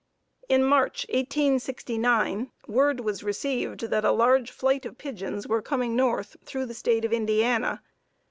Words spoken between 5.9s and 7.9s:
north through the State of Indiana.